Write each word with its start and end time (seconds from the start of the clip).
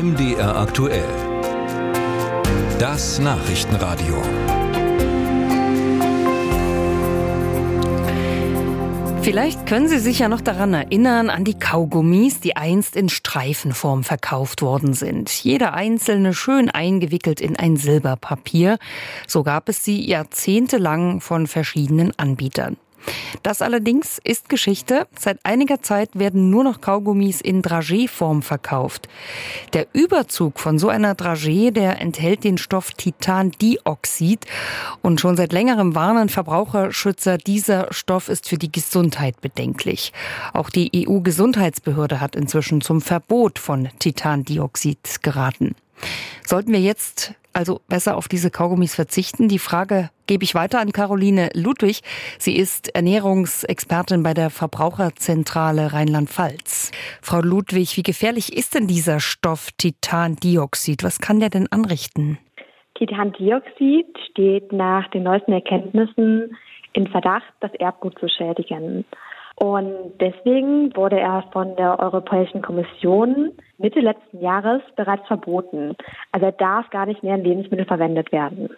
MDR 0.00 0.56
aktuell. 0.56 1.04
Das 2.78 3.18
Nachrichtenradio. 3.18 4.14
Vielleicht 9.20 9.66
können 9.66 9.88
Sie 9.88 9.98
sich 9.98 10.20
ja 10.20 10.30
noch 10.30 10.40
daran 10.40 10.72
erinnern 10.72 11.28
an 11.28 11.44
die 11.44 11.58
Kaugummis, 11.58 12.40
die 12.40 12.56
einst 12.56 12.96
in 12.96 13.10
Streifenform 13.10 14.02
verkauft 14.02 14.62
worden 14.62 14.94
sind. 14.94 15.28
Jeder 15.28 15.74
einzelne 15.74 16.32
schön 16.32 16.70
eingewickelt 16.70 17.42
in 17.42 17.56
ein 17.56 17.76
Silberpapier. 17.76 18.78
So 19.26 19.42
gab 19.42 19.68
es 19.68 19.84
sie 19.84 20.08
jahrzehntelang 20.08 21.20
von 21.20 21.46
verschiedenen 21.46 22.18
Anbietern. 22.18 22.78
Das 23.42 23.62
allerdings 23.62 24.20
ist 24.22 24.48
Geschichte. 24.48 25.06
Seit 25.18 25.38
einiger 25.44 25.82
Zeit 25.82 26.10
werden 26.14 26.50
nur 26.50 26.64
noch 26.64 26.80
Kaugummis 26.80 27.40
in 27.40 27.62
Dragé-Form 27.62 28.42
verkauft. 28.42 29.08
Der 29.72 29.86
Überzug 29.92 30.60
von 30.60 30.78
so 30.78 30.88
einer 30.88 31.14
Dragé, 31.14 31.70
der 31.70 32.00
enthält 32.00 32.44
den 32.44 32.58
Stoff 32.58 32.92
Titandioxid 32.92 34.46
und 35.02 35.20
schon 35.20 35.36
seit 35.36 35.52
längerem 35.52 35.94
warnen 35.94 36.28
Verbraucherschützer, 36.28 37.38
dieser 37.38 37.92
Stoff 37.92 38.28
ist 38.28 38.48
für 38.48 38.58
die 38.58 38.72
Gesundheit 38.72 39.40
bedenklich. 39.40 40.12
Auch 40.52 40.70
die 40.70 41.06
EU-Gesundheitsbehörde 41.08 42.20
hat 42.20 42.36
inzwischen 42.36 42.80
zum 42.80 43.00
Verbot 43.00 43.58
von 43.58 43.88
Titandioxid 43.98 45.22
geraten. 45.22 45.74
Sollten 46.44 46.72
wir 46.72 46.80
jetzt 46.80 47.34
also 47.52 47.80
besser 47.88 48.16
auf 48.16 48.28
diese 48.28 48.50
Kaugummis 48.50 48.94
verzichten? 48.94 49.48
Die 49.48 49.58
Frage 49.58 50.10
gebe 50.26 50.44
ich 50.44 50.54
weiter 50.54 50.80
an 50.80 50.92
Caroline 50.92 51.50
Ludwig. 51.54 52.02
Sie 52.38 52.56
ist 52.56 52.94
Ernährungsexpertin 52.94 54.22
bei 54.22 54.34
der 54.34 54.50
Verbraucherzentrale 54.50 55.92
Rheinland-Pfalz. 55.92 56.92
Frau 57.20 57.40
Ludwig, 57.40 57.96
wie 57.96 58.02
gefährlich 58.02 58.56
ist 58.56 58.74
denn 58.74 58.86
dieser 58.86 59.20
Stoff 59.20 59.70
Titandioxid? 59.76 61.02
Was 61.02 61.18
kann 61.18 61.40
der 61.40 61.50
denn 61.50 61.66
anrichten? 61.70 62.38
Titandioxid 62.94 64.06
steht 64.30 64.72
nach 64.72 65.08
den 65.10 65.24
neuesten 65.24 65.52
Erkenntnissen 65.52 66.56
in 66.92 67.06
Verdacht, 67.08 67.52
das 67.60 67.72
Erbgut 67.74 68.18
zu 68.18 68.28
schädigen. 68.28 69.04
Und 69.62 70.14
deswegen 70.20 70.96
wurde 70.96 71.20
er 71.20 71.44
von 71.52 71.76
der 71.76 72.00
Europäischen 72.00 72.62
Kommission 72.62 73.52
Mitte 73.76 74.00
letzten 74.00 74.40
Jahres 74.40 74.80
bereits 74.96 75.26
verboten. 75.26 75.96
Also 76.32 76.46
er 76.46 76.52
darf 76.52 76.88
gar 76.88 77.04
nicht 77.04 77.22
mehr 77.22 77.34
in 77.34 77.44
Lebensmitteln 77.44 77.86
verwendet 77.86 78.32
werden. 78.32 78.70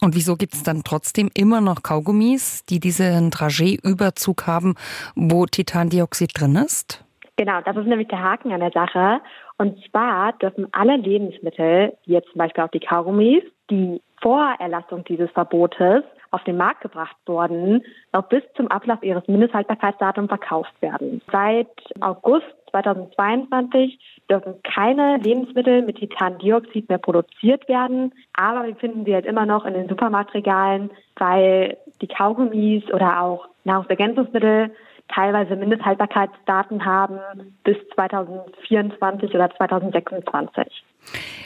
Und 0.00 0.14
wieso 0.14 0.36
gibt 0.36 0.54
es 0.54 0.62
dann 0.62 0.84
trotzdem 0.84 1.28
immer 1.34 1.60
noch 1.60 1.82
Kaugummis, 1.82 2.64
die 2.64 2.80
diesen 2.80 3.30
Dragé-Überzug 3.30 4.46
haben, 4.46 4.74
wo 5.14 5.44
Titandioxid 5.44 6.32
drin 6.34 6.56
ist? 6.56 7.04
Genau, 7.36 7.60
das 7.64 7.76
ist 7.76 7.86
nämlich 7.86 8.08
der 8.08 8.22
Haken 8.22 8.52
an 8.52 8.60
der 8.60 8.72
Sache. 8.72 9.20
Und 9.58 9.78
zwar 9.90 10.32
dürfen 10.34 10.66
alle 10.72 10.96
Lebensmittel, 10.96 11.92
wie 12.06 12.12
jetzt 12.12 12.30
zum 12.30 12.38
Beispiel 12.38 12.64
auch 12.64 12.70
die 12.70 12.80
Kaugummis, 12.80 13.42
die 13.70 14.00
vor 14.22 14.54
Erlassung 14.58 15.04
dieses 15.04 15.30
Verbotes 15.32 16.04
auf 16.32 16.42
den 16.44 16.56
Markt 16.56 16.80
gebracht 16.80 17.16
wurden, 17.26 17.84
noch 18.12 18.28
bis 18.28 18.42
zum 18.56 18.68
Ablauf 18.68 19.02
ihres 19.02 19.28
Mindesthaltbarkeitsdatums 19.28 20.28
verkauft 20.28 20.72
werden. 20.80 21.20
Seit 21.30 21.68
August 22.00 22.46
2022 22.70 23.98
dürfen 24.30 24.54
keine 24.62 25.18
Lebensmittel 25.18 25.82
mit 25.82 25.98
Titandioxid 25.98 26.88
mehr 26.88 26.98
produziert 26.98 27.68
werden, 27.68 28.12
aber 28.32 28.66
wir 28.66 28.76
finden 28.76 29.04
sie 29.04 29.14
halt 29.14 29.26
immer 29.26 29.44
noch 29.44 29.66
in 29.66 29.74
den 29.74 29.88
Supermarktregalen, 29.88 30.90
weil 31.16 31.76
die 32.00 32.08
Kaugummis 32.08 32.84
oder 32.92 33.20
auch 33.20 33.46
Nahrungsergänzungsmittel 33.64 34.74
teilweise 35.08 35.56
Mindesthaltbarkeitsdaten 35.56 36.84
haben 36.84 37.18
bis 37.64 37.76
2024 37.94 39.34
oder 39.34 39.50
2026. 39.56 40.84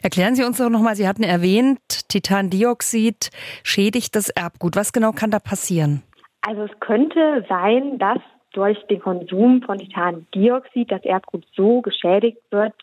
Erklären 0.03 0.35
Sie 0.35 0.45
uns 0.45 0.59
doch 0.59 0.69
nochmal, 0.69 0.97
Sie 0.97 1.09
hatten 1.09 1.23
erwähnt, 1.23 2.09
Titandioxid 2.09 3.31
schädigt 3.63 4.15
das 4.15 4.29
Erbgut. 4.29 4.77
Was 4.77 4.93
genau 4.93 5.13
kann 5.13 5.31
da 5.31 5.39
passieren? 5.39 6.03
Also 6.43 6.63
es 6.63 6.81
könnte 6.81 7.45
sein, 7.49 7.99
dass 7.99 8.19
durch 8.53 8.79
den 8.87 9.01
Konsum 9.01 9.63
von 9.63 9.79
Titandioxid 9.79 10.91
das 10.91 11.05
Erbgut 11.05 11.45
so 11.55 11.83
geschädigt 11.83 12.39
wird, 12.51 12.75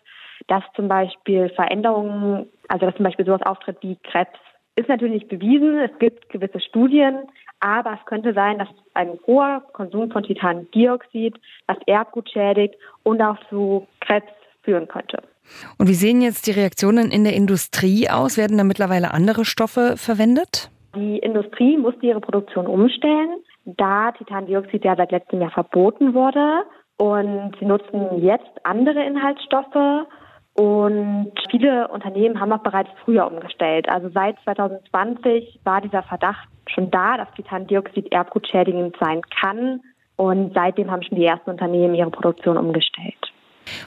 dass 0.46 0.62
zum 0.76 0.88
Beispiel 0.88 1.48
Veränderungen, 1.50 2.46
also 2.68 2.86
dass 2.86 2.94
zum 2.96 3.04
Beispiel 3.04 3.24
sowas 3.24 3.42
auftritt 3.42 3.78
wie 3.80 3.96
Krebs, 3.96 4.38
ist 4.76 4.88
natürlich 4.88 5.14
nicht 5.14 5.28
bewiesen. 5.28 5.78
Es 5.78 5.98
gibt 5.98 6.28
gewisse 6.28 6.60
Studien, 6.60 7.20
aber 7.64 7.94
es 7.98 8.04
könnte 8.04 8.34
sein, 8.34 8.58
dass 8.58 8.68
ein 8.92 9.18
hoher 9.26 9.62
Konsum 9.72 10.10
von 10.10 10.22
Titandioxid 10.22 11.34
das 11.66 11.78
Erbgut 11.86 12.28
schädigt 12.28 12.74
und 13.04 13.22
auch 13.22 13.38
zu 13.48 13.86
Krebs 14.00 14.28
führen 14.62 14.86
könnte. 14.86 15.22
Und 15.78 15.88
wie 15.88 15.94
sehen 15.94 16.20
jetzt 16.20 16.46
die 16.46 16.50
Reaktionen 16.50 17.10
in 17.10 17.24
der 17.24 17.32
Industrie 17.34 18.10
aus? 18.10 18.36
Werden 18.36 18.58
da 18.58 18.64
mittlerweile 18.64 19.14
andere 19.14 19.46
Stoffe 19.46 19.94
verwendet? 19.96 20.70
Die 20.94 21.18
Industrie 21.18 21.78
musste 21.78 22.04
ihre 22.04 22.20
Produktion 22.20 22.66
umstellen, 22.66 23.38
da 23.64 24.12
Titandioxid 24.12 24.84
ja 24.84 24.94
seit 24.94 25.10
letztem 25.10 25.40
Jahr 25.40 25.50
verboten 25.50 26.12
wurde. 26.12 26.64
Und 26.98 27.56
sie 27.58 27.64
nutzen 27.64 28.22
jetzt 28.22 28.50
andere 28.62 29.02
Inhaltsstoffe. 29.02 30.06
Und 30.52 31.32
viele 31.50 31.88
Unternehmen 31.88 32.38
haben 32.38 32.52
auch 32.52 32.62
bereits 32.62 32.90
früher 33.04 33.26
umgestellt. 33.26 33.88
Also 33.88 34.10
seit 34.10 34.36
2020 34.44 35.60
war 35.64 35.80
dieser 35.80 36.02
Verdacht 36.02 36.48
schon 36.74 36.90
da, 36.90 37.16
dass 37.16 37.28
Titandioxid 37.34 38.12
erbgutschädigend 38.12 38.96
sein 39.00 39.22
kann. 39.40 39.80
Und 40.16 40.52
seitdem 40.54 40.90
haben 40.90 41.02
schon 41.02 41.18
die 41.18 41.24
ersten 41.24 41.50
Unternehmen 41.50 41.94
ihre 41.94 42.10
Produktion 42.10 42.56
umgestellt. 42.56 43.14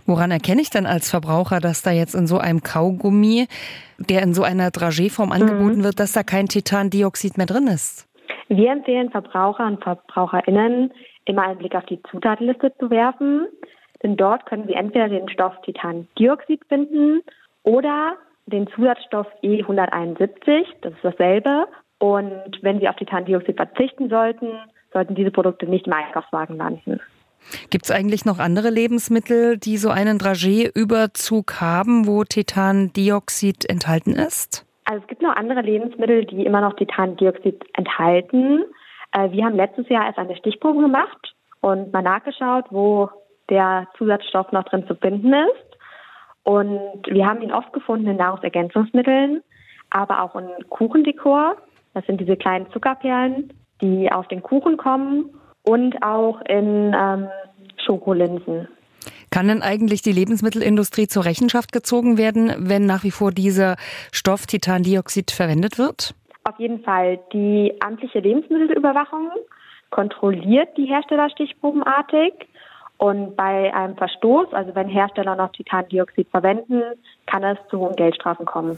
Woran 0.06 0.32
erkenne 0.32 0.62
ich 0.62 0.70
denn 0.70 0.86
als 0.86 1.10
Verbraucher, 1.10 1.60
dass 1.60 1.84
da 1.84 1.92
jetzt 1.92 2.16
in 2.16 2.28
so 2.28 2.38
einem 2.38 2.62
Kaugummi, 2.62 3.48
der 3.98 4.24
in 4.24 4.34
so 4.34 4.44
einer 4.44 4.70
Dragéform 4.70 5.32
angeboten 5.32 5.80
mhm. 5.80 5.84
wird, 5.84 6.00
dass 6.00 6.14
da 6.14 6.24
kein 6.24 6.48
Titandioxid 6.48 7.38
mehr 7.38 7.46
drin 7.46 7.68
ist? 7.68 8.08
Wir 8.50 8.72
empfehlen 8.72 9.12
Verbraucher 9.12 9.66
und 9.68 9.84
Verbraucherinnen, 9.84 10.92
immer 11.26 11.44
einen 11.44 11.60
Blick 11.60 11.76
auf 11.76 11.86
die 11.86 12.02
Zutatenliste 12.10 12.74
zu 12.80 12.90
werfen, 12.90 13.48
denn 14.04 14.16
dort 14.16 14.46
können 14.46 14.68
Sie 14.68 14.74
entweder 14.74 15.10
den 15.10 15.30
Stoff 15.30 15.54
Titandioxid 15.64 16.62
finden 16.68 17.22
oder 17.64 18.16
den 18.46 18.68
Zusatzstoff 18.68 19.28
E171, 19.44 20.66
das 20.82 20.94
ist 20.94 21.04
dasselbe. 21.04 21.68
Und 22.00 22.60
wenn 22.62 22.80
Sie 22.80 22.88
auf 22.88 22.96
Titandioxid 22.96 23.56
verzichten 23.56 24.10
sollten, 24.10 24.50
sollten 24.94 25.16
diese 25.16 25.32
Produkte 25.32 25.66
nicht 25.66 25.88
im 25.88 25.94
Einkaufswagen 25.94 26.58
landen. 26.58 27.00
Gibt 27.70 27.86
es 27.86 27.92
eigentlich 27.92 28.26
noch 28.26 28.40
andere 28.40 28.70
Lebensmittel, 28.70 29.58
die 29.58 29.78
so 29.78 29.90
einen 29.90 30.18
Dragé-Überzug 30.18 31.62
haben, 31.62 32.08
wo 32.08 32.24
Titandioxid 32.24 33.70
enthalten 33.70 34.14
ist? 34.14 34.66
Also 34.86 35.02
es 35.02 35.08
gibt 35.08 35.22
noch 35.22 35.36
andere 35.36 35.62
Lebensmittel, 35.62 36.26
die 36.26 36.46
immer 36.46 36.62
noch 36.62 36.76
Titandioxid 36.76 37.64
enthalten. 37.74 38.64
Äh, 39.12 39.32
wir 39.32 39.46
haben 39.46 39.56
letztes 39.56 39.88
Jahr 39.90 40.06
erst 40.06 40.18
eine 40.18 40.36
Stichprobe 40.38 40.82
gemacht 40.82 41.36
und 41.62 41.92
mal 41.94 42.02
nachgeschaut, 42.02 42.66
wo 42.70 43.10
der 43.50 43.88
Zusatzstoff 43.98 44.52
noch 44.52 44.64
drin 44.64 44.88
zu 44.88 44.96
finden 44.96 45.34
ist. 45.34 45.78
Und 46.44 47.04
wir 47.08 47.26
haben 47.26 47.42
ihn 47.42 47.52
oft 47.52 47.74
gefunden 47.74 48.08
in 48.08 48.18
Nahrungsergänzungsmitteln, 48.18 49.44
aber 49.90 50.24
auch 50.24 50.36
in 50.36 50.48
Kuchendekor. 50.70 51.58
Das 51.98 52.06
sind 52.06 52.22
diese 52.22 52.38
kleinen 52.38 52.70
Zuckerperlen, 52.70 53.52
die 53.82 54.12
auf 54.12 54.28
den 54.28 54.44
Kuchen 54.44 54.78
kommen 54.78 55.32
und 55.64 56.04
auch 56.04 56.40
in 56.42 56.96
ähm, 56.96 57.28
Schokolinsen. 57.84 58.68
Kann 59.32 59.48
denn 59.48 59.64
eigentlich 59.64 60.04
die 60.04 60.12
Lebensmittelindustrie 60.12 61.08
zur 61.08 61.26
Rechenschaft 61.26 61.72
gezogen 61.72 62.20
werden, 62.20 62.54
wenn 62.70 62.86
nach 62.86 63.04
wie 63.04 63.10
vor 63.10 63.32
dieser 63.32 63.78
Stoff 64.12 64.46
Titandioxid 64.46 65.32
verwendet 65.32 65.80
wird? 65.80 66.14
Auf 66.44 66.60
jeden 66.60 66.84
Fall. 66.84 67.18
Die 67.34 67.74
amtliche 67.80 68.20
Lebensmittelüberwachung 68.20 69.32
kontrolliert 69.90 70.78
die 70.78 70.86
Hersteller 70.86 71.32
stichprobenartig. 71.32 72.34
Und 72.98 73.36
bei 73.36 73.74
einem 73.74 73.98
Verstoß, 73.98 74.54
also 74.54 74.76
wenn 74.76 74.88
Hersteller 74.88 75.36
noch 75.36 75.52
Titandioxid 75.52 76.30
verwenden, 76.30 76.84
kann 77.26 77.44
es 77.44 77.58
zu 77.72 77.80
hohen 77.80 77.96
Geldstrafen 77.96 78.46
kommen. 78.46 78.78